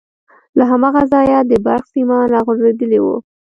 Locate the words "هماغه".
0.71-1.03